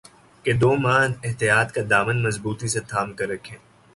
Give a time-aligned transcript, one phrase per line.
[0.45, 3.57] کہ دو ماہ احتیاط کا دامن مضبوطی سے تھام کررکھیں